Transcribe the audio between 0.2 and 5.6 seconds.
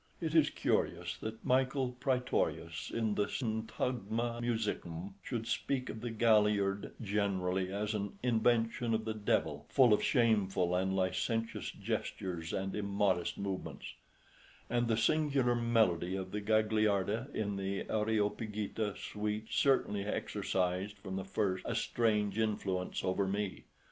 is curious that Michael Prætorius in the "Syntagma musicum" should